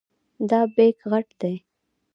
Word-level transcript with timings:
دا 0.49 0.59
بیک 0.75 0.97
غټ 1.11 1.27
دی. 1.41 1.55